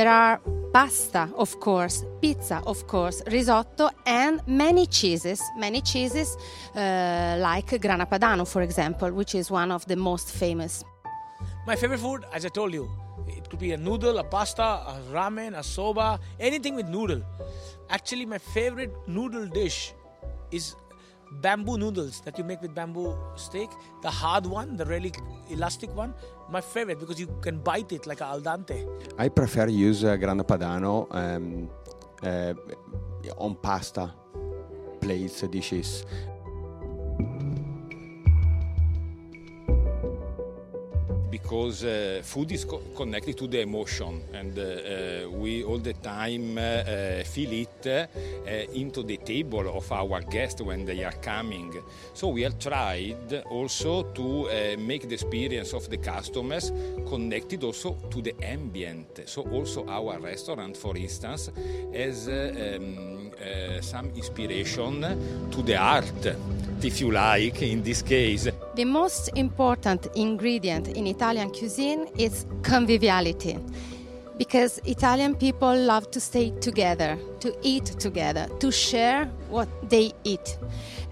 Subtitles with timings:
[0.00, 0.40] There are
[0.72, 5.42] pasta, of course, pizza, of course, risotto, and many cheeses.
[5.58, 6.36] Many cheeses,
[6.74, 10.84] uh, like Grana Padano, for example, which is one of the most famous.
[11.66, 12.90] My favorite food, as I told you,
[13.26, 17.22] it could be a noodle, a pasta, a ramen, a soba, anything with noodle.
[17.90, 19.92] Actually, my favorite noodle dish
[20.50, 20.74] is
[21.42, 23.70] bamboo noodles that you make with bamboo steak.
[24.02, 25.12] The hard one, the really
[25.50, 26.14] elastic one,
[26.50, 28.88] my favorite because you can bite it like al dente.
[29.18, 31.68] I prefer use uh, grana padano um,
[32.22, 32.54] uh,
[33.36, 34.12] on pasta
[35.00, 36.04] plates dishes.
[41.30, 45.92] Because uh, food is co- connected to the emotion and uh, uh, we all the
[45.94, 51.18] time uh, uh, feel it uh, into the table of our guests when they are
[51.22, 51.72] coming.
[52.14, 56.72] So we have tried also to make the experience of the customers
[57.08, 59.20] connected also to the ambient.
[59.26, 61.50] So also our restaurant for instance
[61.94, 63.30] has um,
[63.80, 65.00] some inspiration
[65.50, 66.36] to the art
[66.82, 68.48] if you like in this case
[68.80, 73.58] the most important ingredient in Italian cuisine is conviviality.
[74.40, 80.56] Because Italian people love to stay together, to eat together, to share what they eat.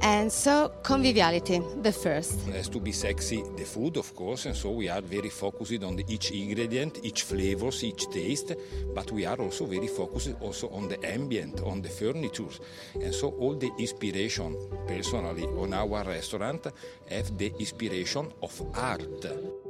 [0.00, 2.46] And so, conviviality, the first.
[2.46, 5.82] It has to be sexy, the food, of course, and so we are very focused
[5.82, 8.52] on each ingredient, each flavors, each taste,
[8.94, 12.54] but we are also very focused also on the ambient, on the furniture.
[12.94, 16.68] And so all the inspiration, personally, on our restaurant
[17.10, 19.65] have the inspiration of art.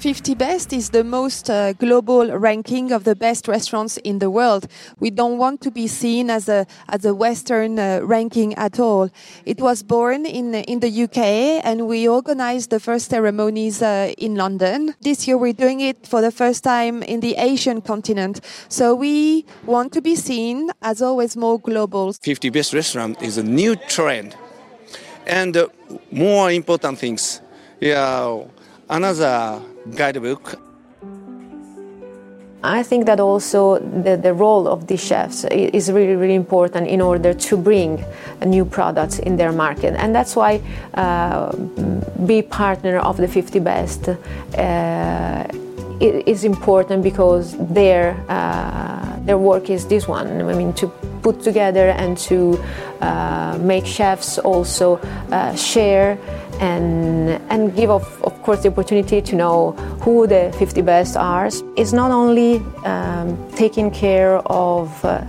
[0.00, 4.66] 50 Best is the most uh, global ranking of the best restaurants in the world.
[4.98, 9.10] We don't want to be seen as a as a Western uh, ranking at all.
[9.44, 11.18] It was born in in the UK,
[11.66, 14.94] and we organized the first ceremonies uh, in London.
[15.02, 18.40] This year, we're doing it for the first time in the Asian continent.
[18.70, 22.14] So we want to be seen as always more global.
[22.14, 24.34] 50 Best Restaurant is a new trend,
[25.26, 25.68] and uh,
[26.10, 27.42] more important things.
[27.80, 28.44] Yeah,
[28.90, 29.62] another
[29.94, 30.58] guidebook.
[32.62, 37.00] I think that also the, the role of the chefs is really, really important in
[37.00, 38.04] order to bring
[38.44, 39.94] new products in their market.
[39.96, 40.60] And that's why
[40.92, 41.56] uh,
[42.26, 45.46] be partner of the 50 best uh,
[46.00, 50.42] is important because their, uh, their work is this one.
[50.42, 50.92] I mean, to
[51.22, 52.58] put together and to
[53.00, 54.96] uh, make chefs also
[55.30, 56.18] uh, share
[56.60, 59.72] and, and give, of, of course, the opportunity to know
[60.02, 61.48] who the 50 best are.
[61.76, 65.24] It's not only um, taking care of uh,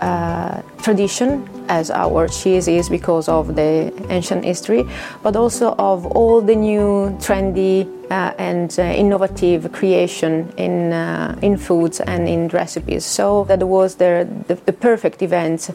[0.00, 4.84] uh, tradition as our cheese is because of the ancient history,
[5.20, 11.56] but also of all the new trendy uh, and uh, innovative creation in, uh, in
[11.56, 13.04] foods and in recipes.
[13.04, 15.70] So that was the, the, the perfect event.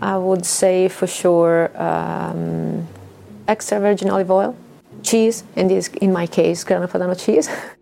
[0.00, 2.86] I would say for sure um,
[3.48, 4.56] extra virgin olive oil,
[5.02, 7.48] cheese, in this in my case, Grana Padano cheese,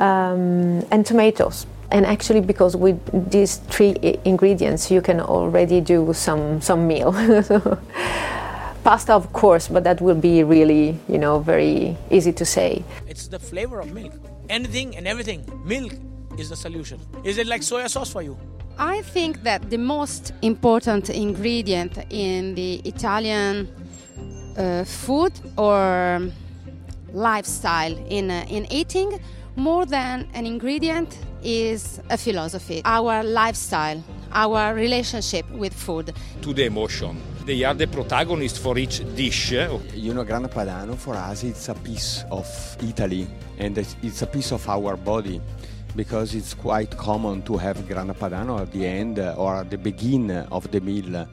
[0.00, 1.66] um, and tomatoes.
[1.92, 2.98] And actually, because with
[3.30, 7.12] these three ingredients, you can already do some some meal.
[8.84, 12.82] Pasta, of course, but that will be really, you know, very easy to say.
[13.06, 14.14] It's the flavor of milk.
[14.48, 15.44] Anything and everything.
[15.64, 15.92] Milk
[16.38, 16.98] is the solution.
[17.24, 18.38] Is it like soya sauce for you?
[18.78, 23.68] I think that the most important ingredient in the Italian
[24.56, 26.22] uh, food or
[27.12, 29.20] lifestyle in, uh, in eating,
[29.60, 32.82] more than an ingredient, is a philosophy.
[32.84, 34.02] Our lifestyle,
[34.32, 36.12] our relationship with food.
[36.42, 37.20] To the emotion.
[37.46, 39.52] They are the protagonists for each dish.
[39.52, 42.46] You know, Grana Padano for us it's a piece of
[42.82, 43.26] Italy
[43.58, 45.40] and it's a piece of our body
[45.96, 49.78] because it's quite common to have grana padano at the end uh, or at the
[49.78, 51.26] beginning of the meal.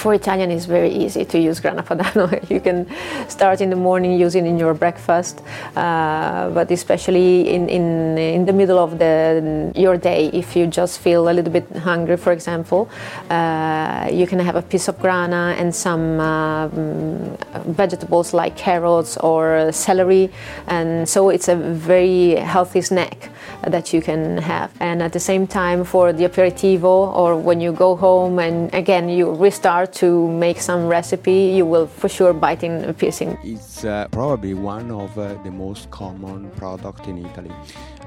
[0.00, 2.24] For Italian, it's very easy to use Grana Padano.
[2.54, 2.86] you can
[3.28, 5.42] start in the morning using in your breakfast,
[5.76, 11.00] uh, but especially in, in, in the middle of the, your day, if you just
[11.00, 12.88] feel a little bit hungry, for example,
[13.28, 17.36] uh, you can have a piece of grana and some um,
[17.66, 20.30] vegetables like carrots or celery,
[20.66, 23.28] and so it's a very healthy snack
[23.66, 24.70] that you can have.
[24.80, 26.84] And at the same time, for the aperitivo
[27.14, 31.86] or when you go home and again you restart to make some recipe, you will
[31.86, 33.20] for sure bite in a piece.
[33.20, 33.38] In.
[33.42, 37.52] It's uh, probably one of uh, the most common product in Italy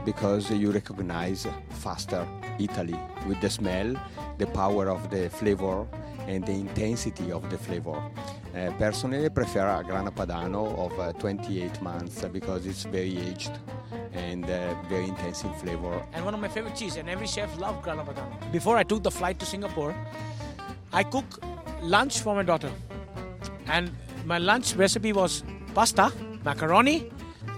[0.06, 2.28] because you recognize faster
[2.60, 3.96] Italy with the smell,
[4.38, 5.88] the power of the flavor,
[6.28, 8.02] and the intensity of the flavor.
[8.56, 13.52] Uh, personally, I prefer a Grana Padano of uh, 28 months because it's very aged
[14.34, 15.96] and uh, very intense in flavor.
[16.14, 18.52] And one of my favorite cheese, and every chef loves Grana Padano.
[18.52, 19.96] Before I took the flight to Singapore,
[20.92, 21.26] I cook
[21.82, 22.72] lunch for my daughter,
[23.68, 23.92] and
[24.26, 25.44] my lunch recipe was
[25.74, 26.12] pasta,
[26.44, 27.10] macaroni,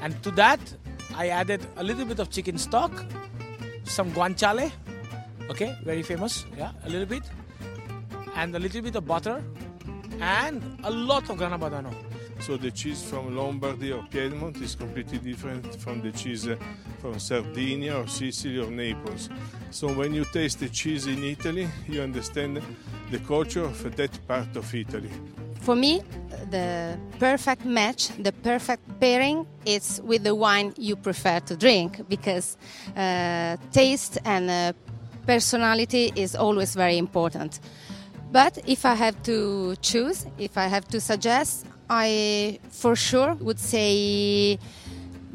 [0.01, 0.59] and to that
[1.15, 2.91] I added a little bit of chicken stock,
[3.83, 4.71] some guanciale,
[5.49, 7.23] okay, very famous, yeah, a little bit,
[8.35, 9.41] and a little bit of butter,
[10.19, 11.93] and a lot of Grana Padano.
[12.39, 16.47] So the cheese from Lombardy or Piedmont is completely different from the cheese
[16.99, 19.29] from Sardinia or Sicily or Naples.
[19.71, 22.61] So when you taste the cheese in Italy, you understand
[23.11, 25.09] the culture of that part of Italy.
[25.61, 26.03] For me,
[26.51, 32.57] the perfect match, the perfect pairing is with the wine you prefer to drink because
[32.95, 34.73] uh, taste and uh,
[35.25, 37.59] personality is always very important.
[38.31, 43.59] But if I have to choose, if I have to suggest, I for sure would
[43.59, 44.57] say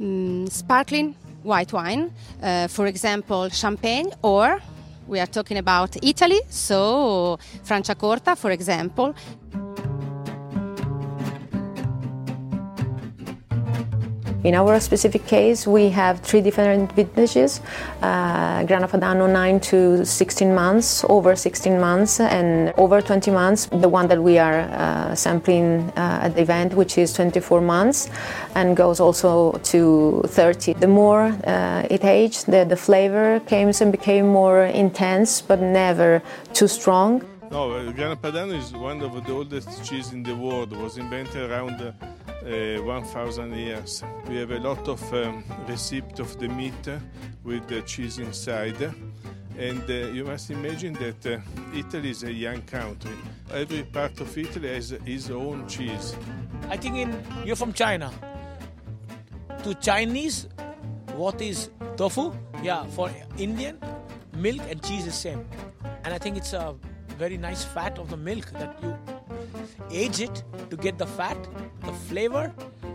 [0.01, 2.13] um, sparkling white wine,
[2.43, 4.61] uh, for example, champagne, or
[5.07, 9.15] we are talking about Italy, so Franciacorta, for example.
[14.43, 17.61] In our specific case, we have three different vintages
[18.03, 23.67] uh, Grana Padano 9 to 16 months, over 16 months, and over 20 months.
[23.67, 28.09] The one that we are uh, sampling uh, at the event, which is 24 months,
[28.55, 30.75] and goes also to 30.
[30.75, 36.23] The more uh, it aged, the, the flavor came and became more intense, but never
[36.55, 37.23] too strong.
[37.51, 40.73] No, uh, Grana Padano is one of the oldest cheese in the world.
[40.73, 41.93] It was invented around
[42.45, 44.03] uh, uh, 1000 years.
[44.29, 46.89] We have a lot of um, receipt of the meat
[47.45, 48.81] with the cheese inside.
[49.59, 51.41] And uh, you must imagine that uh,
[51.75, 53.17] Italy is a young country.
[53.53, 56.17] Every part of Italy has its own cheese.
[56.69, 58.11] I think in you're from China.
[59.65, 60.49] To Chinese,
[61.15, 62.33] what is tofu?
[62.63, 63.79] Yeah, for Indian,
[64.37, 65.45] milk and cheese is same.
[66.05, 66.75] And I think it's a
[67.19, 68.97] very nice fat of the milk that you
[69.91, 71.39] age it to get the fat,
[71.85, 72.53] the flavor.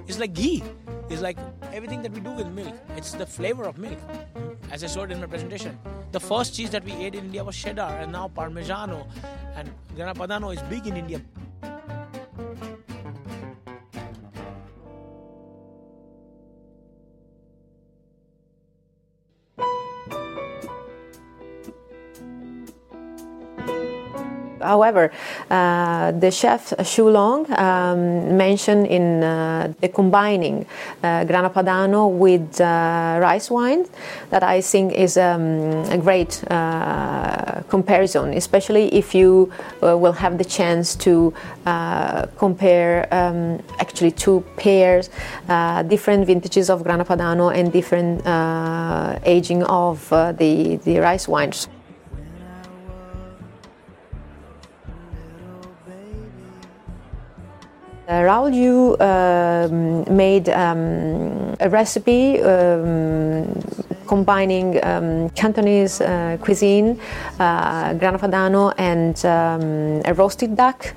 [0.08, 0.64] It's like ghee.
[1.10, 1.38] It's like
[1.74, 2.74] everything that we do with milk.
[2.96, 4.00] It's the flavor of milk.
[4.72, 5.78] As I showed in my presentation,
[6.12, 9.08] the first cheese that we ate in India was cheddar, and now Parmigiano,
[9.56, 11.22] and Grana Padano is big in India.
[24.66, 25.12] However,
[25.50, 30.66] uh, the chef Xu Long um, mentioned in uh, the combining
[31.04, 33.86] uh, Grana Padano with rice wine
[34.30, 36.44] that I think is um, a great
[37.70, 39.52] comparison, especially if you
[39.82, 41.34] will have the chance to
[42.38, 45.10] compare um, actually two pairs,
[45.88, 48.22] different vintages of Grana Padano and different
[49.26, 51.68] aging of the, the rice wines.
[58.07, 63.47] Uh, Raoul Yu um, made um, a recipe um,
[64.06, 67.00] combining um, Cantonese uh, cuisine,
[67.40, 70.94] uh, grana padano, and um, a roasted duck.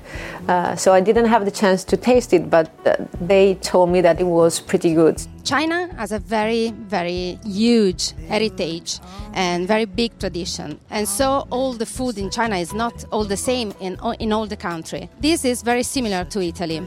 [0.47, 4.01] Uh, so I didn't have the chance to taste it, but uh, they told me
[4.01, 5.21] that it was pretty good.
[5.43, 8.99] China has a very, very huge heritage
[9.33, 10.79] and very big tradition.
[10.89, 14.45] And so all the food in China is not all the same in, in all
[14.45, 15.09] the country.
[15.19, 16.81] This is very similar to Italy.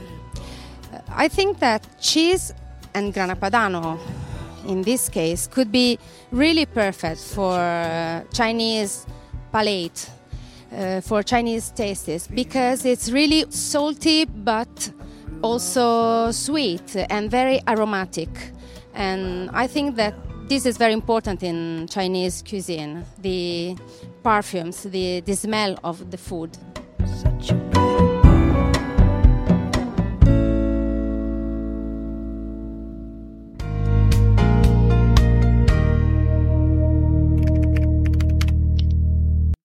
[1.14, 2.54] I think that cheese
[2.94, 3.98] and grana padano
[4.66, 5.98] in this case could be
[6.30, 9.06] really perfect for uh, Chinese
[9.52, 10.10] palate,
[10.72, 14.92] uh, for Chinese tastes, because it's really salty but
[15.42, 18.28] also sweet and very aromatic.
[18.94, 20.14] And I think that
[20.48, 23.76] this is very important in Chinese cuisine the
[24.22, 26.56] perfumes, the, the smell of the food.